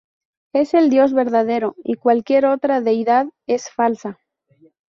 [0.53, 4.17] Él es el Dios verdadero y cualquier otra deidad es falsa.